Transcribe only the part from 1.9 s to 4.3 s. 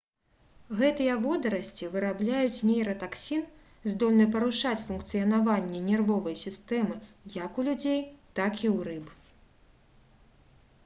вырабляюць нейратаксін здольны